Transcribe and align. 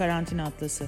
Karantina 0.00 0.44
Atlası. 0.44 0.86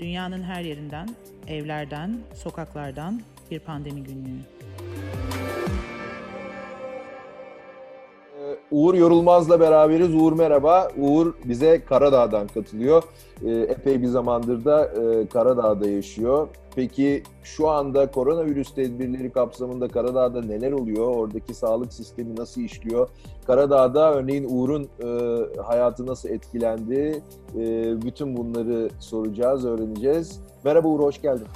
Dünyanın 0.00 0.42
her 0.42 0.62
yerinden, 0.62 1.08
evlerden, 1.46 2.18
sokaklardan 2.34 3.22
bir 3.50 3.58
pandemi 3.58 4.04
günlüğü. 4.04 4.53
Uğur 8.70 8.94
Yorulmaz'la 8.94 9.60
beraberiz. 9.60 10.14
Uğur 10.14 10.32
merhaba. 10.32 10.88
Uğur 10.98 11.34
bize 11.44 11.84
Karadağ'dan 11.84 12.46
katılıyor. 12.46 13.02
Ee, 13.44 13.50
epey 13.50 14.02
bir 14.02 14.06
zamandır 14.06 14.64
da 14.64 14.84
e, 14.86 15.26
Karadağ'da 15.26 15.88
yaşıyor. 15.88 16.48
Peki 16.76 17.22
şu 17.42 17.68
anda 17.68 18.10
koronavirüs 18.10 18.74
tedbirleri 18.74 19.32
kapsamında 19.32 19.88
Karadağ'da 19.88 20.42
neler 20.42 20.72
oluyor? 20.72 21.16
Oradaki 21.16 21.54
sağlık 21.54 21.92
sistemi 21.92 22.36
nasıl 22.36 22.60
işliyor? 22.60 23.08
Karadağ'da 23.46 24.14
örneğin 24.14 24.46
Uğur'un 24.50 24.88
e, 25.04 25.08
hayatı 25.62 26.06
nasıl 26.06 26.28
etkilendi? 26.28 27.22
E, 27.58 27.62
bütün 28.02 28.36
bunları 28.36 28.88
soracağız, 29.00 29.64
öğreneceğiz. 29.64 30.40
Merhaba 30.64 30.88
Uğur, 30.88 31.00
hoş 31.00 31.22
geldin. 31.22 31.46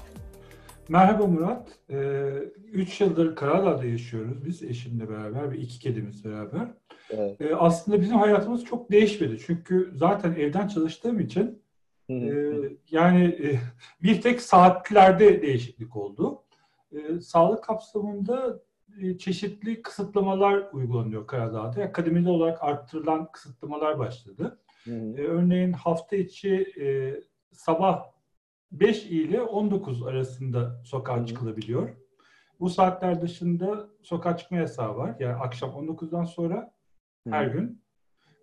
Merhaba 0.89 1.27
Murat. 1.27 1.79
Ee, 1.91 2.31
üç 2.73 3.01
yıldır 3.01 3.37
Karadağ'da 3.37 3.85
yaşıyoruz 3.85 4.45
biz 4.45 4.63
eşimle 4.63 5.09
beraber 5.09 5.51
ve 5.51 5.59
iki 5.59 5.79
kedimiz 5.79 6.25
beraber. 6.25 6.69
Evet. 7.11 7.41
Ee, 7.41 7.55
aslında 7.55 8.01
bizim 8.01 8.17
hayatımız 8.17 8.65
çok 8.65 8.91
değişmedi. 8.91 9.39
Çünkü 9.47 9.93
zaten 9.95 10.33
evden 10.33 10.69
çalıştığım 10.69 11.21
için 11.21 11.63
Hı 12.07 12.13
hı. 12.13 12.17
e, 12.17 12.71
yani 12.91 13.25
e, 13.25 13.59
bir 14.03 14.21
tek 14.21 14.41
saatlerde 14.41 15.43
değişiklik 15.43 15.97
oldu. 15.97 16.43
E, 16.93 17.21
sağlık 17.21 17.65
kapsamında 17.65 18.61
e, 19.03 19.19
çeşitli 19.19 19.83
kısıtlamalar 19.83 20.69
uygulanıyor 20.73 21.27
Karadağ'da. 21.27 21.81
Yani 21.81 21.93
kademeli 21.93 22.29
olarak 22.29 22.63
arttırılan 22.63 23.33
kısıtlamalar 23.33 23.99
başladı. 23.99 24.59
Hı. 24.85 25.15
E, 25.17 25.23
örneğin 25.23 25.73
hafta 25.73 26.17
içi 26.17 26.73
e, 26.81 27.15
sabah 27.53 28.18
5 28.73 29.07
ile 29.07 29.43
19 29.43 30.07
arasında 30.07 30.83
sokağa 30.85 31.27
çıkılabiliyor. 31.27 31.89
Bu 32.61 32.71
saatler 32.71 33.23
dışında 33.23 33.89
sokağa 34.03 34.37
çıkma 34.37 34.57
yasağı 34.57 34.97
var. 34.97 35.17
Yani 35.19 35.35
akşam 35.35 35.71
19'dan 35.71 36.25
sonra 36.25 36.75
her 37.29 37.47
gün. 37.47 37.83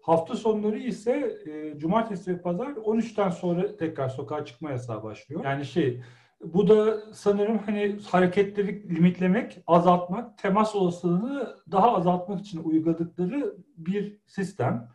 Hafta 0.01 0.35
sonları 0.35 0.79
ise 0.79 1.37
e, 1.45 1.79
cumartesi 1.79 2.33
ve 2.33 2.41
pazar 2.41 2.67
13'ten 2.67 3.29
sonra 3.29 3.77
tekrar 3.77 4.09
sokağa 4.09 4.45
çıkma 4.45 4.71
yasağı 4.71 5.03
başlıyor. 5.03 5.43
Yani 5.43 5.65
şey 5.65 6.01
bu 6.43 6.67
da 6.67 7.13
sanırım 7.13 7.57
hani 7.57 7.97
hareketleri 8.11 8.95
limitlemek, 8.95 9.63
azaltmak, 9.67 10.37
temas 10.37 10.75
olasılığını 10.75 11.55
daha 11.71 11.95
azaltmak 11.95 12.41
için 12.41 12.63
uyguladıkları 12.63 13.55
bir 13.77 14.17
sistem. 14.27 14.89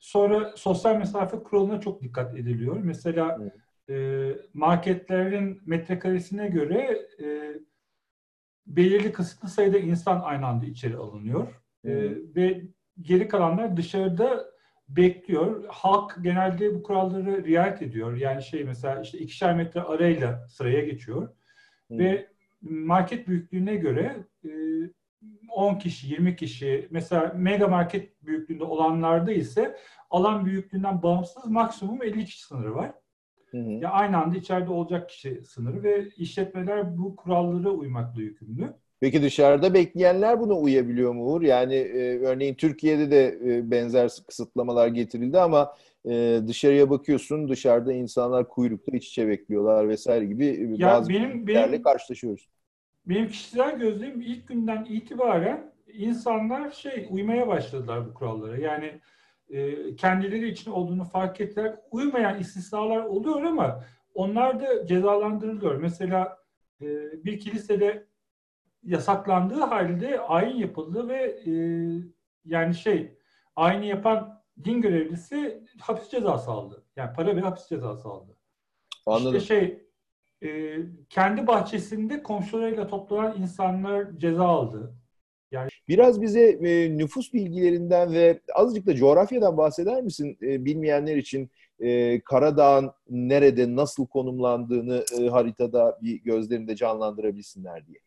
Sonra 0.00 0.52
sosyal 0.56 0.96
mesafe 0.96 1.42
kuralına 1.42 1.80
çok 1.80 2.02
dikkat 2.02 2.34
ediliyor. 2.34 2.76
Mesela 2.76 3.38
e, 3.88 3.94
marketlerin 4.62 5.62
metrekaresine 5.66 6.48
göre 6.48 7.06
e, 7.22 7.52
belirli 8.66 9.12
kısıtlı 9.12 9.48
sayıda 9.48 9.78
insan 9.78 10.20
aynı 10.20 10.46
anda 10.46 10.66
içeri 10.66 10.96
alınıyor. 10.96 11.46
E, 11.84 11.92
ve 12.36 12.62
geri 13.00 13.28
kalanlar 13.28 13.76
dışarıda 13.76 14.52
bekliyor. 14.88 15.64
Halk 15.68 16.16
genelde 16.22 16.74
bu 16.74 16.82
kuralları 16.82 17.44
riayet 17.44 17.82
ediyor. 17.82 18.16
Yani 18.16 18.42
şey 18.42 18.64
mesela 18.64 19.00
işte 19.00 19.18
ikişer 19.18 19.56
metre 19.56 19.80
arayla 19.80 20.48
sıraya 20.48 20.84
geçiyor. 20.84 21.22
Hı. 21.90 21.98
Ve 21.98 22.28
market 22.60 23.28
büyüklüğüne 23.28 23.76
göre 23.76 24.16
e, 24.44 24.50
10 25.48 25.78
kişi, 25.78 26.08
20 26.08 26.36
kişi 26.36 26.88
mesela 26.90 27.32
mega 27.36 27.68
market 27.68 28.22
büyüklüğünde 28.22 28.64
olanlarda 28.64 29.32
ise 29.32 29.76
alan 30.10 30.46
büyüklüğünden 30.46 31.02
bağımsız 31.02 31.46
maksimum 31.46 32.02
50 32.02 32.24
kişi 32.24 32.44
sınırı 32.44 32.74
var. 32.74 33.01
Hı 33.52 33.58
hı. 33.58 33.70
Ya 33.70 33.90
aynı 33.90 34.16
anda 34.22 34.36
içeride 34.36 34.70
olacak 34.70 35.08
kişi 35.08 35.42
sınırı 35.44 35.82
ve 35.82 36.08
işletmeler 36.16 36.98
bu 36.98 37.16
kurallara 37.16 37.70
uymakla 37.70 38.22
yükümlü. 38.22 38.72
Peki 39.00 39.22
dışarıda 39.22 39.74
bekleyenler 39.74 40.40
buna 40.40 40.54
uyabiliyor 40.54 41.12
mu 41.12 41.24
Uğur? 41.32 41.42
Yani 41.42 41.74
e, 41.74 42.18
örneğin 42.18 42.54
Türkiye'de 42.54 43.10
de 43.10 43.38
e, 43.44 43.70
benzer 43.70 44.10
kısıtlamalar 44.28 44.88
getirildi 44.88 45.40
ama 45.40 45.74
e, 46.08 46.40
dışarıya 46.46 46.90
bakıyorsun 46.90 47.48
dışarıda 47.48 47.92
insanlar 47.92 48.48
kuyrukta 48.48 48.96
iç 48.96 49.08
içe 49.08 49.28
bekliyorlar 49.28 49.88
vesaire 49.88 50.24
gibi 50.24 50.46
e, 50.46 50.74
Ya 50.76 50.88
bazı 50.88 51.10
benim- 51.10 51.46
benim- 51.46 51.82
karşılaşıyoruz. 51.82 52.48
Benim 53.06 53.28
kişisel 53.28 53.78
gözlemim 53.78 54.20
ilk 54.20 54.48
günden 54.48 54.84
itibaren 54.84 55.72
insanlar 55.94 56.70
şey 56.70 57.06
uymaya 57.10 57.48
başladılar 57.48 58.08
bu 58.08 58.14
kurallara. 58.14 58.56
Yani 58.58 59.00
kendileri 59.96 60.48
için 60.48 60.70
olduğunu 60.70 61.04
fark 61.04 61.40
ettiler. 61.40 61.76
Uymayan 61.90 62.38
istisnalar 62.38 63.04
oluyor 63.04 63.42
ama 63.42 63.84
onlar 64.14 64.60
da 64.60 64.86
cezalandırılıyor. 64.86 65.74
Mesela 65.74 66.38
e, 66.82 66.86
bir 67.24 67.40
kilisede 67.40 68.06
yasaklandığı 68.82 69.60
halde 69.60 70.20
ayin 70.20 70.56
yapıldı 70.56 71.08
ve 71.08 71.40
e, 71.46 71.52
yani 72.44 72.74
şey 72.74 73.18
ayini 73.56 73.88
yapan 73.88 74.42
din 74.64 74.80
görevlisi 74.80 75.64
hapis 75.80 76.10
cezası 76.10 76.50
aldı. 76.50 76.84
Yani 76.96 77.12
para 77.12 77.36
ve 77.36 77.40
hapis 77.40 77.68
cezası 77.68 78.08
aldı. 78.08 78.36
Anladım. 79.06 79.36
İşte 79.36 79.46
şey 79.54 79.82
e, 80.42 80.78
kendi 81.08 81.46
bahçesinde 81.46 82.22
komşularıyla 82.22 82.86
toplanan 82.86 83.40
insanlar 83.40 84.18
ceza 84.18 84.44
aldı. 84.44 84.94
Biraz 85.88 86.22
bize 86.22 86.50
e, 86.50 86.98
nüfus 86.98 87.32
bilgilerinden 87.32 88.12
ve 88.12 88.40
azıcık 88.54 88.86
da 88.86 88.94
coğrafyadan 88.94 89.56
bahseder 89.56 90.02
misin? 90.02 90.38
E, 90.42 90.64
bilmeyenler 90.64 91.16
için 91.16 91.50
e, 91.80 92.20
Karadağ'ın 92.20 92.90
nerede, 93.10 93.76
nasıl 93.76 94.06
konumlandığını 94.06 95.04
e, 95.20 95.28
haritada 95.28 95.98
bir 96.02 96.22
gözlerinde 96.22 96.76
canlandırabilsinler 96.76 97.86
diye. 97.86 97.98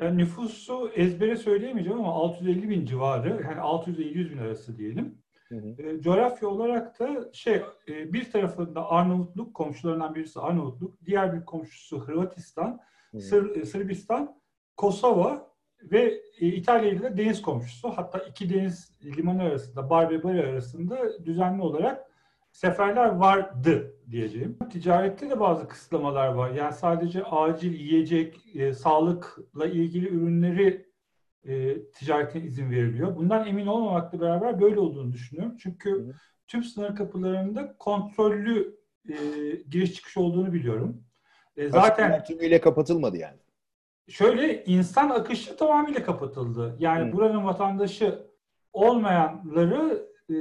Yani 0.00 0.18
nüfusu 0.18 0.90
ezbere 0.94 1.36
söyleyemeyeceğim 1.36 1.98
ama 1.98 2.12
650 2.12 2.68
bin 2.68 2.86
civarı, 2.86 3.42
yani 3.44 3.60
600 3.60 3.98
ile 3.98 4.08
700 4.08 4.32
bin 4.32 4.38
arası 4.38 4.78
diyelim. 4.78 5.18
Hı 5.48 5.54
hı. 5.54 5.82
E, 5.82 6.00
coğrafya 6.00 6.48
olarak 6.48 7.00
da 7.00 7.30
şey 7.32 7.62
e, 7.88 8.12
bir 8.12 8.30
tarafında 8.30 8.90
Arnavutluk, 8.90 9.54
komşularından 9.54 10.14
birisi 10.14 10.40
Arnavutluk, 10.40 11.04
diğer 11.06 11.34
bir 11.34 11.44
komşusu 11.44 12.00
Hırvatistan, 12.00 12.80
Hı 13.10 13.16
hı. 13.16 13.22
Sır, 13.22 13.64
Sırbistan, 13.64 14.40
Kosova 14.76 15.53
ve 15.92 16.20
e, 16.40 16.46
İtalya 16.46 16.90
ile 16.90 17.02
de 17.02 17.16
deniz 17.16 17.42
komşusu. 17.42 17.88
Hatta 17.88 18.18
iki 18.18 18.54
deniz 18.54 18.94
limanı 19.04 19.42
arasında, 19.42 19.90
Bar 19.90 20.10
ve 20.10 20.22
Bari 20.22 20.46
arasında 20.46 21.24
düzenli 21.24 21.62
olarak 21.62 22.10
seferler 22.52 23.08
vardı 23.08 23.96
diyeceğim. 24.10 24.58
Ticarette 24.72 25.30
de 25.30 25.40
bazı 25.40 25.68
kısıtlamalar 25.68 26.28
var. 26.28 26.50
Yani 26.50 26.72
sadece 26.72 27.24
acil 27.24 27.72
yiyecek, 27.72 28.56
e, 28.56 28.72
sağlıkla 28.74 29.66
ilgili 29.66 30.08
ürünleri 30.08 30.86
e, 31.44 31.82
ticaretine 31.84 32.44
izin 32.44 32.70
veriliyor. 32.70 33.16
Bundan 33.16 33.46
emin 33.46 33.66
olmamakla 33.66 34.20
beraber 34.20 34.60
böyle 34.60 34.80
olduğunu 34.80 35.12
düşünüyorum. 35.12 35.56
Çünkü 35.58 36.14
tüm 36.46 36.64
sınır 36.64 36.96
kapılarında 36.96 37.76
kontrollü 37.78 38.76
e, 39.08 39.14
giriş 39.70 39.94
çıkış 39.94 40.16
olduğunu 40.16 40.52
biliyorum. 40.52 41.04
E, 41.56 41.68
Zaten 41.68 42.24
tümüyle 42.24 42.60
kapatılmadı 42.60 43.16
yani. 43.16 43.38
Şöyle 44.08 44.64
insan 44.64 45.10
akışı 45.10 45.56
tamamıyla 45.56 46.02
kapatıldı. 46.02 46.76
Yani 46.78 47.08
Hı. 47.08 47.12
buranın 47.12 47.44
vatandaşı 47.44 48.26
olmayanları 48.72 50.06
e, 50.30 50.36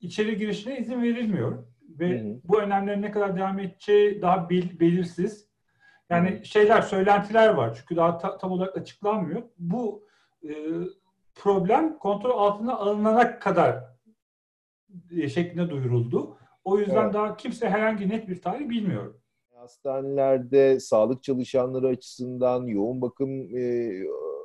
içeri 0.00 0.36
girişine 0.38 0.78
izin 0.78 1.02
verilmiyor. 1.02 1.64
Ve 1.88 2.20
hı. 2.20 2.40
bu 2.44 2.60
önlemlerin 2.60 3.02
ne 3.02 3.10
kadar 3.10 3.36
devam 3.36 3.58
edeceği 3.58 4.22
daha 4.22 4.50
bil- 4.50 4.80
belirsiz. 4.80 5.50
Yani 6.10 6.30
Hı. 6.40 6.44
şeyler, 6.44 6.82
söylentiler 6.82 7.48
var. 7.48 7.74
Çünkü 7.80 7.96
daha 7.96 8.18
ta- 8.18 8.38
tam 8.38 8.52
olarak 8.52 8.76
açıklanmıyor. 8.76 9.42
Bu 9.58 10.06
e, 10.48 10.50
problem 11.34 11.98
kontrol 11.98 12.38
altına 12.38 12.76
alınana 12.76 13.38
kadar 13.38 13.84
e, 15.16 15.28
şeklinde 15.28 15.70
duyuruldu. 15.70 16.36
O 16.64 16.78
yüzden 16.78 17.04
Evet. 17.04 17.14
daha 17.14 17.36
kimse 17.36 17.70
herhangi 17.70 18.08
net 18.08 18.28
bir 18.28 18.42
tarih 18.42 18.68
bilmiyor. 18.68 19.14
Hastanelerde 19.60 20.80
sağlık 20.80 21.22
çalışanları 21.22 21.88
açısından, 21.88 22.66
yoğun 22.66 23.00
bakım 23.00 23.56
e, 23.56 23.92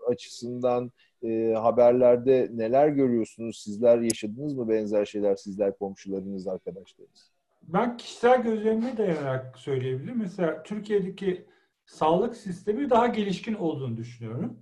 açısından 0.07 0.91
e, 1.23 1.53
haberlerde 1.53 2.49
neler 2.53 2.87
görüyorsunuz? 2.87 3.61
Sizler 3.63 3.99
yaşadınız 3.99 4.53
mı 4.53 4.69
benzer 4.69 5.05
şeyler 5.05 5.35
sizler 5.35 5.77
komşularınız, 5.77 6.47
arkadaşlarınız? 6.47 7.31
Ben 7.61 7.97
kişisel 7.97 8.43
gözlemime 8.43 8.97
dayanarak 8.97 9.57
söyleyebilirim. 9.57 10.17
Mesela 10.17 10.63
Türkiye'deki 10.63 11.45
sağlık 11.85 12.35
sistemi 12.35 12.89
daha 12.89 13.07
gelişkin 13.07 13.53
olduğunu 13.53 13.97
düşünüyorum. 13.97 14.59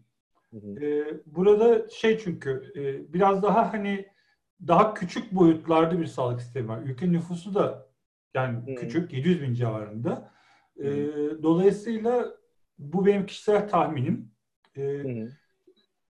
Hı 0.52 0.58
hı. 0.58 0.86
Ee, 0.86 1.22
burada 1.26 1.90
şey 1.90 2.20
çünkü 2.20 2.72
e, 2.76 3.14
biraz 3.14 3.44
daha 3.44 3.74
hani 3.74 4.06
daha 4.68 4.94
küçük 4.94 5.32
boyutlarda 5.32 6.00
bir 6.00 6.06
sağlık 6.06 6.42
sistemi 6.42 6.68
var. 6.68 6.82
Ülkenin 6.82 7.14
nüfusu 7.14 7.56
da 7.56 7.88
yani 8.34 8.72
Hı. 8.72 8.76
küçük 8.76 9.14
700 9.14 9.42
bin 9.42 9.54
civarında. 9.54 10.34
Hı. 10.78 11.40
dolayısıyla 11.44 12.36
bu 12.80 13.06
benim 13.06 13.26
kişisel 13.26 13.70
tahminim. 13.70 14.34
Hı. 14.76 15.30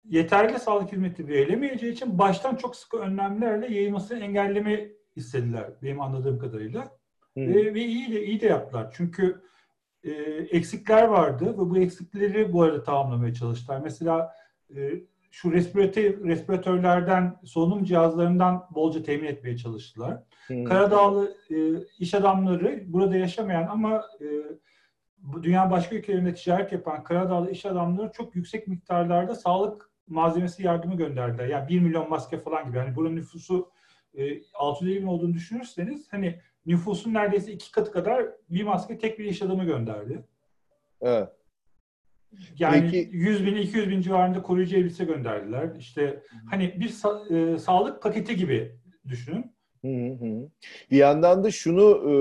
yeterli 0.04 0.60
sağlık 0.60 0.92
hizmeti 0.92 1.28
verilemeyeceği 1.28 1.94
için 1.94 2.20
baştan 2.20 2.56
çok 2.56 2.76
sıkı 2.76 2.98
önlemlerle 2.98 3.74
yayılmasını 3.74 4.20
engelleme 4.20 4.90
istediler 5.16 5.72
benim 5.82 6.02
anladığım 6.02 6.40
kadarıyla. 6.40 6.98
Hmm. 7.34 7.54
Ve, 7.54 7.74
ve 7.74 7.82
iyi 7.82 8.12
de 8.12 8.26
iyi 8.26 8.42
de 8.42 8.46
yaptılar. 8.46 8.94
Çünkü 8.98 9.42
e, 10.04 10.12
eksikler 10.50 11.04
vardı 11.04 11.46
ve 11.46 11.58
bu 11.58 11.78
eksikleri 11.78 12.54
bu 12.54 12.62
arada 12.62 12.84
tamamlamaya 12.84 13.34
çalıştılar. 13.34 13.82
Mesela 13.82 14.34
e, 14.76 14.94
şu 15.34 15.54
respiratör, 15.54 16.24
respiratörlerden, 16.24 17.40
solunum 17.46 17.84
cihazlarından 17.84 18.68
bolca 18.76 19.04
temin 19.04 19.28
etmeye 19.28 19.58
çalıştılar. 19.58 20.24
Hmm. 20.48 20.64
Karadağlı 20.64 21.38
e, 21.50 21.56
iş 22.00 22.14
adamları 22.14 22.84
burada 22.88 23.18
yaşamayan 23.18 23.68
ama 23.68 24.04
e, 24.22 24.26
bu 25.18 25.44
dünya 25.44 25.72
başka 25.72 25.96
ülkelerinde 25.96 26.34
ticaret 26.34 26.72
yapan 26.72 27.04
Karadağlı 27.04 27.52
iş 27.52 27.66
adamları 27.66 28.12
çok 28.12 28.36
yüksek 28.36 28.68
miktarlarda 28.68 29.36
sağlık 29.36 29.92
malzemesi 30.08 30.64
yardımı 30.64 30.98
gönderdiler. 30.98 31.48
Yani 31.48 31.70
1 31.70 31.80
milyon 31.80 32.10
maske 32.10 32.38
falan 32.38 32.68
gibi. 32.68 32.78
Yani 32.78 32.96
buranın 32.96 33.16
nüfusu 33.16 33.72
e, 34.18 34.42
650 34.54 35.02
bin 35.02 35.08
olduğunu 35.08 35.34
düşünürseniz 35.34 36.14
hani 36.14 36.40
nüfusun 36.66 37.14
neredeyse 37.14 37.52
iki 37.52 37.72
katı 37.72 37.92
kadar 37.92 38.26
bir 38.50 38.64
maske 38.64 38.98
tek 38.98 39.20
bir 39.20 39.26
iş 39.26 39.42
adamı 39.42 39.64
gönderdi. 39.64 40.24
Evet. 41.02 41.30
Yani 42.60 42.82
Peki, 42.92 43.10
100 43.12 43.46
bin, 43.46 43.56
200 43.56 43.90
bin 43.90 44.02
civarında 44.02 44.42
koruyucu 44.42 44.78
elbise 44.78 45.06
gönderdiler. 45.06 45.70
İşte 45.80 46.24
hani 46.50 46.80
bir 46.80 46.90
sa- 46.90 47.54
e, 47.56 47.60
sağlık 47.60 48.02
paketi 48.02 48.36
gibi 48.36 48.76
düşünün. 49.08 49.46
Hı 49.86 49.88
hı. 49.88 50.50
Bir 50.92 50.98
yandan 50.98 51.44
da 51.44 51.52
şunu 51.52 51.82
e, 51.82 52.14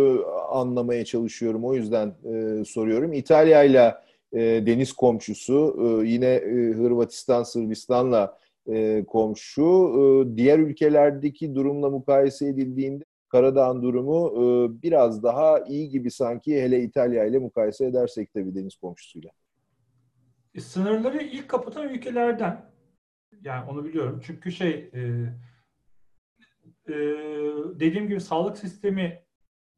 anlamaya 0.54 1.04
çalışıyorum. 1.04 1.64
O 1.64 1.74
yüzden 1.74 2.14
e, 2.24 2.64
soruyorum. 2.64 3.12
İtalya 3.12 3.62
ile 3.64 3.94
deniz 4.66 4.92
komşusu, 4.92 5.76
e, 6.04 6.08
yine 6.08 6.26
e, 6.26 6.72
Hırvatistan, 6.72 7.42
Sırbistan'la 7.42 8.38
e, 8.70 9.04
komşu. 9.06 9.62
E, 9.62 10.36
diğer 10.36 10.58
ülkelerdeki 10.58 11.54
durumla 11.54 11.90
mukayese 11.90 12.46
edildiğinde 12.48 13.04
Karadağ'ın 13.28 13.82
durumu 13.82 14.32
e, 14.36 14.82
biraz 14.82 15.22
daha 15.22 15.60
iyi 15.60 15.88
gibi 15.88 16.10
sanki 16.10 16.62
hele 16.62 16.82
İtalya 16.82 17.24
ile 17.24 17.38
mukayese 17.38 17.86
edersek 17.86 18.36
de 18.36 18.46
bir 18.46 18.54
deniz 18.54 18.76
komşusuyla. 18.76 19.30
E, 20.54 20.60
sınırları 20.60 21.22
ilk 21.22 21.48
kapatan 21.48 21.88
ülkelerden. 21.88 22.72
Yani 23.42 23.70
onu 23.70 23.84
biliyorum. 23.84 24.20
Çünkü 24.26 24.52
şey 24.52 24.90
e, 24.94 25.00
e, 26.88 26.94
dediğim 27.80 28.08
gibi 28.08 28.20
sağlık 28.20 28.58
sistemi 28.58 29.22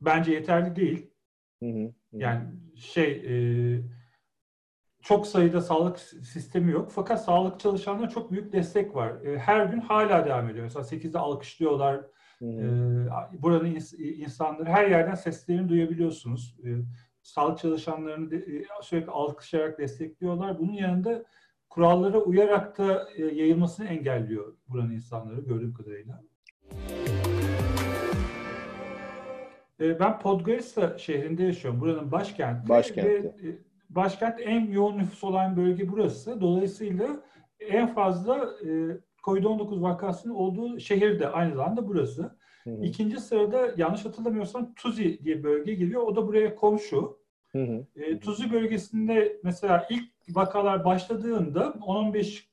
bence 0.00 0.32
yeterli 0.32 0.76
değil. 0.76 1.10
Hı 1.62 1.66
hı, 1.66 1.84
hı. 1.84 1.92
Yani 2.12 2.48
şey 2.76 3.12
e, 3.12 3.34
çok 5.02 5.26
sayıda 5.26 5.60
sağlık 5.60 5.98
sistemi 5.98 6.72
yok. 6.72 6.90
Fakat 6.92 7.24
sağlık 7.24 7.60
çalışanlarına 7.60 8.08
çok 8.08 8.32
büyük 8.32 8.52
destek 8.52 8.94
var. 8.94 9.24
E, 9.24 9.38
her 9.38 9.66
gün 9.66 9.80
hala 9.80 10.26
devam 10.26 10.48
ediyor. 10.48 10.64
Mesela 10.64 10.84
8'de 10.84 11.18
alkışlıyorlar. 11.18 12.00
Hmm. 12.38 13.06
Buranın 13.42 13.78
insanları 13.98 14.70
her 14.70 14.90
yerden 14.90 15.14
seslerini 15.14 15.68
duyabiliyorsunuz. 15.68 16.56
E, 16.64 16.68
sağlık 17.24 17.58
çalışanlarını 17.58 18.30
sürekli 18.82 19.10
alkışlayarak 19.10 19.78
destekliyorlar. 19.78 20.58
Bunun 20.58 20.72
yanında 20.72 21.24
kurallara 21.70 22.18
uyarak 22.18 22.78
da 22.78 23.08
yayılmasını 23.18 23.86
engelliyor 23.86 24.56
buranın 24.68 24.90
insanları 24.90 25.40
gördüğüm 25.40 25.74
kadarıyla. 25.74 26.22
Ben 29.80 30.18
Podgorica 30.18 30.98
şehrinde 30.98 31.42
yaşıyorum. 31.42 31.80
Buranın 31.80 32.12
başkenti. 32.12 32.68
Başkenti. 32.68 33.34
Ve 33.42 33.56
başkent 33.90 34.40
en 34.40 34.66
yoğun 34.66 34.98
nüfus 34.98 35.24
olan 35.24 35.56
bölge 35.56 35.88
burası. 35.88 36.40
Dolayısıyla 36.40 37.08
en 37.60 37.94
fazla 37.94 38.36
e, 38.36 38.68
COVID-19 39.24 39.82
vakasının 39.82 40.34
olduğu 40.34 40.80
şehir 40.80 41.20
de 41.20 41.28
aynı 41.28 41.54
zamanda 41.54 41.88
burası. 41.88 42.36
Hı 42.64 42.70
hı. 42.70 42.84
İkinci 42.84 43.20
sırada 43.20 43.74
yanlış 43.76 44.04
hatırlamıyorsam 44.04 44.74
Tuzi 44.74 45.24
diye 45.24 45.42
bölge 45.42 45.74
geliyor. 45.74 46.02
O 46.02 46.16
da 46.16 46.26
buraya 46.26 46.54
komşu. 46.54 47.18
Hı 47.52 47.62
hı. 47.62 47.86
E, 47.96 48.18
Tuzi 48.20 48.52
bölgesinde 48.52 49.40
mesela 49.42 49.86
ilk 49.90 50.04
vakalar 50.28 50.84
başladığında 50.84 51.60
10-15 51.60 52.44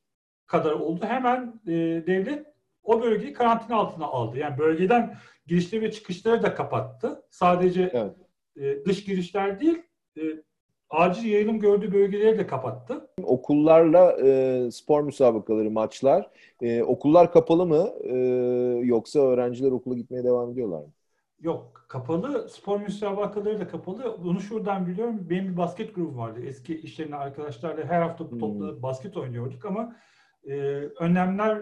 kadar 0.48 0.72
oldu. 0.72 1.06
Hemen 1.06 1.62
e, 1.68 1.72
devlet 2.08 2.46
o 2.84 3.02
bölgeyi 3.02 3.34
karantina 3.34 3.78
altına 3.78 4.06
aldı. 4.06 4.38
Yani 4.38 4.58
bölgeden 4.58 5.16
girişleri 5.48 5.82
ve 5.82 5.92
çıkışları 5.92 6.44
da 6.44 6.56
kapattı. 6.56 7.24
Sadece 7.30 7.92
evet. 7.94 8.16
e, 8.56 8.86
dış 8.86 9.04
girişler 9.04 9.60
değil, 9.60 9.82
e, 10.18 10.22
acil 10.92 11.32
yayılım 11.32 11.60
gördüğü 11.60 11.94
bölgeleri 11.94 12.40
de 12.40 12.48
kapattı. 12.48 13.08
Okullarla 13.24 14.18
e, 14.28 14.72
spor 14.72 15.04
müsabakaları, 15.04 15.72
maçlar. 15.72 16.30
E, 16.62 16.84
okullar 16.84 17.32
kapalı 17.32 17.66
mı 17.66 17.90
e, 18.04 18.16
yoksa 18.84 19.20
öğrenciler 19.20 19.72
okula 19.72 19.96
gitmeye 19.96 20.24
devam 20.24 20.52
ediyorlar 20.52 20.80
mı? 20.80 20.92
Yok 21.40 21.86
kapalı. 21.88 22.50
Spor 22.50 22.80
müsabakaları 22.80 23.60
da 23.60 23.68
kapalı. 23.68 24.18
Bunu 24.24 24.40
şuradan 24.40 24.88
biliyorum. 24.88 25.30
Benim 25.30 25.52
bir 25.52 25.58
basket 25.58 25.96
grubu 25.96 26.18
vardı. 26.18 26.40
Eski 26.46 26.80
iş 26.80 27.00
yerine 27.00 27.16
arkadaşlarla 27.16 27.84
her 27.86 28.02
hafta 28.02 28.32
hmm. 28.32 28.40
toplanıp 28.40 28.84
basket 28.84 29.18
oynuyorduk 29.18 29.66
ama 29.66 29.96
e, 30.44 30.54
önlemler 31.00 31.62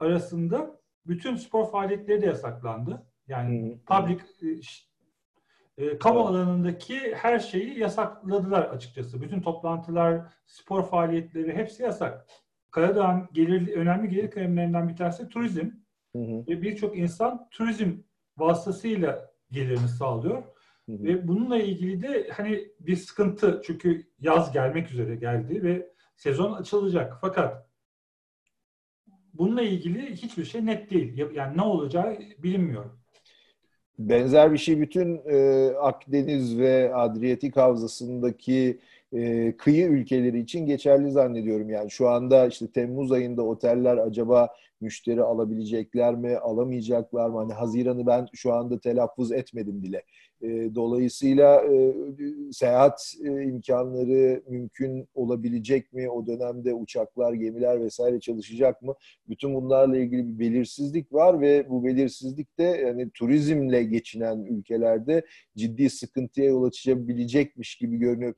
arasında 0.00 0.80
bütün 1.06 1.36
spor 1.36 1.70
faaliyetleri 1.70 2.22
de 2.22 2.26
yasaklandı. 2.26 3.06
Yani 3.28 3.60
hmm. 3.60 3.78
public 3.78 4.20
e, 5.78 5.98
kamu 5.98 6.20
evet. 6.20 6.28
alanındaki 6.30 7.14
her 7.14 7.38
şeyi 7.38 7.78
yasakladılar 7.78 8.62
açıkçası. 8.62 9.22
Bütün 9.22 9.40
toplantılar, 9.40 10.34
spor 10.46 10.86
faaliyetleri 10.86 11.56
hepsi 11.56 11.82
yasak. 11.82 12.26
Karadağ'ın 12.70 13.28
gelir, 13.32 13.76
önemli 13.76 14.08
gelir 14.08 14.30
kalemlerinden 14.30 14.88
bir 14.88 14.96
tanesi 14.96 15.28
turizm. 15.28 15.70
Hı 16.16 16.18
hı. 16.18 16.46
Ve 16.48 16.62
birçok 16.62 16.98
insan 16.98 17.48
turizm 17.50 17.92
vasıtasıyla 18.38 19.30
gelirini 19.50 19.88
sağlıyor. 19.88 20.42
Hı 20.88 20.92
hı. 20.92 21.02
Ve 21.04 21.28
bununla 21.28 21.56
ilgili 21.56 22.02
de 22.02 22.28
hani 22.32 22.68
bir 22.80 22.96
sıkıntı 22.96 23.62
çünkü 23.64 24.10
yaz 24.20 24.52
gelmek 24.52 24.90
üzere 24.90 25.16
geldi 25.16 25.62
ve 25.62 25.90
sezon 26.16 26.52
açılacak. 26.52 27.18
Fakat 27.20 27.68
bununla 29.32 29.62
ilgili 29.62 30.16
hiçbir 30.16 30.44
şey 30.44 30.66
net 30.66 30.90
değil. 30.90 31.34
Yani 31.34 31.56
ne 31.56 31.62
olacağı 31.62 32.18
bilinmiyor. 32.38 33.03
Benzer 33.98 34.52
bir 34.52 34.58
şey 34.58 34.80
bütün 34.80 35.20
e, 35.30 35.68
Akdeniz 35.80 36.58
ve 36.58 36.94
Adriyatik 36.94 37.56
Havzası'ndaki 37.56 38.78
e, 39.14 39.54
kıyı 39.56 39.86
ülkeleri 39.86 40.40
için 40.40 40.66
geçerli 40.66 41.10
zannediyorum. 41.10 41.70
Yani 41.70 41.90
şu 41.90 42.08
anda 42.08 42.46
işte 42.46 42.66
Temmuz 42.66 43.12
ayında 43.12 43.42
oteller 43.42 43.96
acaba 43.96 44.48
müşteri 44.80 45.22
alabilecekler 45.22 46.14
mi, 46.14 46.36
alamayacaklar 46.36 47.28
mı? 47.28 47.38
Hani 47.38 47.52
Haziran'ı 47.52 48.06
ben 48.06 48.26
şu 48.34 48.52
anda 48.52 48.78
telaffuz 48.78 49.32
etmedim 49.32 49.82
bile. 49.82 50.02
E, 50.42 50.74
dolayısıyla 50.74 51.64
e, 51.64 51.94
seyahat 52.52 53.14
e, 53.24 53.42
imkanları 53.42 54.42
mümkün 54.48 55.08
olabilecek 55.14 55.92
mi? 55.92 56.10
O 56.10 56.26
dönemde 56.26 56.74
uçaklar, 56.74 57.32
gemiler 57.32 57.80
vesaire 57.80 58.20
çalışacak 58.20 58.82
mı? 58.82 58.94
Bütün 59.28 59.54
bunlarla 59.54 59.98
ilgili 59.98 60.28
bir 60.28 60.38
belirsizlik 60.38 61.12
var 61.12 61.40
ve 61.40 61.70
bu 61.70 61.84
belirsizlik 61.84 62.58
de 62.58 62.62
yani 62.64 63.10
turizmle 63.10 63.82
geçinen 63.82 64.44
ülkelerde 64.44 65.24
ciddi 65.56 65.90
sıkıntıya 65.90 66.46
yol 66.46 66.64
açabilecekmiş 66.64 67.76
gibi 67.76 67.96
görünüyor. 67.96 68.34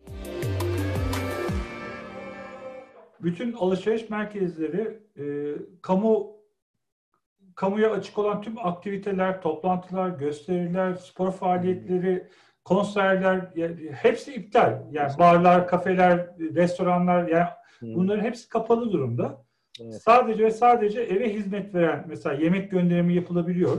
Bütün 3.27 3.53
alışveriş 3.53 4.11
merkezleri 4.11 4.99
e, 5.19 5.25
kamu 5.83 6.37
kamuya 7.55 7.91
açık 7.91 8.19
olan 8.19 8.43
tüm 8.43 8.59
aktiviteler, 8.59 9.43
toplantılar, 9.43 10.09
gösteriler, 10.09 10.95
spor 10.95 11.33
faaliyetleri, 11.33 12.29
konserler 12.65 13.51
hepsi 13.93 14.35
iptal. 14.35 14.83
Yani 14.93 15.19
barlar, 15.19 15.69
kafeler, 15.69 16.31
restoranlar 16.39 17.29
yani 17.29 17.49
bunların 17.83 18.25
hepsi 18.25 18.49
kapalı 18.49 18.93
durumda. 18.93 19.45
Evet. 19.81 20.03
Sadece 20.03 20.45
ve 20.45 20.51
sadece 20.51 21.01
eve 21.01 21.35
hizmet 21.35 21.75
veren 21.75 22.05
mesela 22.09 22.35
yemek 22.35 22.71
gönderimi 22.71 23.15
yapılabiliyor. 23.15 23.77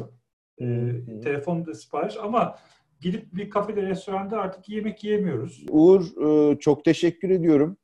Ee, 0.61 0.91
telefonda 1.23 1.73
sipariş 1.73 2.17
ama 2.17 2.57
gidip 3.01 3.35
bir 3.35 3.49
kafede, 3.49 3.81
restoranda 3.81 4.41
artık 4.41 4.69
yemek 4.69 5.03
yiyemiyoruz. 5.03 5.65
Uğur 5.69 6.01
e, 6.01 6.59
çok 6.59 6.85
teşekkür 6.85 7.29
ediyorum. 7.29 7.77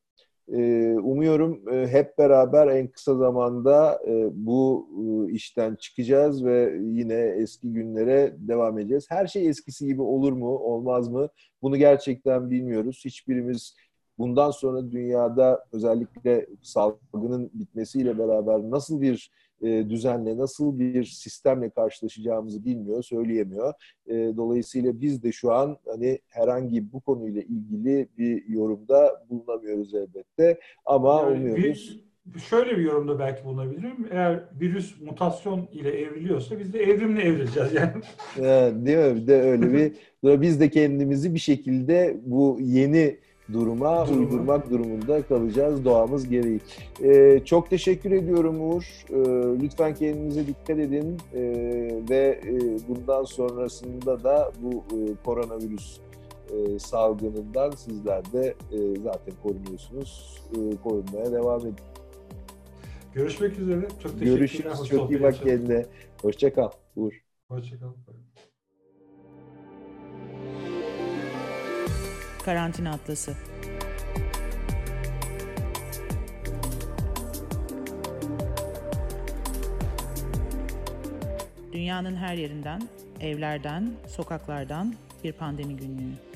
Ee, 0.54 0.96
umuyorum 1.02 1.70
e, 1.74 1.88
hep 1.88 2.18
beraber 2.18 2.68
en 2.68 2.88
kısa 2.88 3.16
zamanda 3.16 4.02
e, 4.08 4.30
bu 4.34 4.88
e, 5.30 5.32
işten 5.34 5.76
çıkacağız 5.76 6.46
ve 6.46 6.80
yine 6.82 7.14
eski 7.14 7.74
günlere 7.74 8.36
devam 8.38 8.80
edeceğiz. 8.80 9.06
Her 9.10 9.28
şey 9.28 9.48
eskisi 9.48 9.88
gibi 9.88 10.02
olur 10.02 10.34
mu, 10.34 10.48
olmaz 10.48 11.10
mı? 11.10 11.30
Bunu 11.62 11.78
gerçekten 11.78 12.50
bilmiyoruz. 12.50 13.02
Hiçbirimiz 13.06 13.76
bundan 14.18 14.52
sonra 14.52 14.92
dünyada 14.92 15.66
özellikle 15.72 16.48
salgının 16.62 17.52
bitmesiyle 17.54 18.18
beraber 18.20 18.60
nasıl 18.72 19.02
bir 19.02 19.32
e, 19.64 19.90
düzenle, 19.90 20.38
nasıl 20.38 20.80
bir 20.80 21.04
sistemle 21.04 21.70
karşılaşacağımızı 21.70 22.66
bilmiyor, 22.66 23.04
söyleyemiyor. 23.04 23.74
E, 24.08 24.14
dolayısıyla 24.14 25.02
biz 25.02 25.24
de 25.24 25.32
şu 25.32 25.54
an 25.54 25.78
hani 25.86 26.20
herhangi 26.28 26.94
bu 26.94 27.02
konuyla 27.02 27.42
ilgili 27.42 28.08
bir 28.18 28.48
yorumda 28.48 29.26
bulunamıyoruz 29.30 29.94
elbette. 29.94 30.60
Ama 30.86 31.22
yani 31.22 31.38
umuyoruz. 31.38 32.04
Bir 32.26 32.40
şöyle 32.40 32.78
bir 32.78 32.82
yorumda 32.84 33.20
belki 33.20 33.46
bulunabilirim. 33.46 34.08
Eğer 34.12 34.44
virüs 34.60 35.02
mutasyon 35.02 35.68
ile 35.72 35.90
evriliyorsa 35.90 36.60
biz 36.60 36.74
de 36.74 36.84
evrimle 36.84 37.22
evrileceğiz 37.22 37.74
yani. 37.74 37.92
Evet, 38.40 38.74
değil 38.86 38.98
mi? 38.98 39.16
Bir 39.16 39.28
de 39.28 39.42
öyle 39.42 39.74
bir 39.74 40.42
biz 40.42 40.60
de 40.60 40.70
kendimizi 40.70 41.34
bir 41.34 41.40
şekilde 41.40 42.18
bu 42.26 42.58
yeni 42.62 43.18
duruma 43.54 44.08
Duruma. 44.08 44.20
uydurmak 44.20 44.70
durumunda 44.70 45.22
kalacağız 45.22 45.86
doğamız 45.86 46.30
gereği. 46.30 46.60
Ee, 47.04 47.42
çok 47.46 47.70
teşekkür 47.70 48.12
ediyorum 48.12 48.70
Uğur. 48.72 48.84
Ee, 49.10 49.16
lütfen 49.64 49.96
kendinize 49.96 50.48
dikkat 50.48 50.80
edin 50.80 51.18
Ee, 51.34 51.42
ve 52.10 52.42
e, 52.46 52.54
bundan 52.88 53.24
sonrasında 53.24 54.24
da 54.24 54.52
bu 54.62 54.70
e, 54.72 54.98
koronavirüs 55.26 55.98
e, 56.52 56.80
salgınından 56.80 57.72
sizler 57.72 58.32
de 58.34 58.56
e, 58.72 59.00
zaten 59.04 59.34
korunuyorsunuz. 59.44 60.42
E, 60.52 60.76
korunmaya 60.84 61.32
devam 61.32 61.62
edin. 61.62 61.76
Görüşmek 63.14 63.60
üzere. 63.60 63.88
Çok 63.90 64.12
teşekkürler. 64.12 64.36
Görüşürüz. 64.36 64.80
Hoş 64.80 64.90
Çok 64.90 65.12
iyi 65.12 65.24
bak 65.24 65.36
kendine. 65.44 65.86
Hoşça 66.22 66.54
kal 66.54 66.70
Uğur. 66.96 67.14
Hoşçakalın. 67.50 67.96
Karantina 72.46 72.92
Atlası 72.92 73.36
Dünyanın 81.74 82.16
her 82.16 82.36
yerinden, 82.36 82.82
evlerden, 83.20 83.92
sokaklardan 84.08 84.96
bir 85.24 85.32
pandemi 85.32 85.78
günlüğü. 85.78 86.33